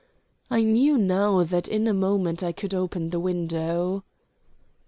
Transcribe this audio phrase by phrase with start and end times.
[0.49, 4.03] I knew now that in a moment I could open the window.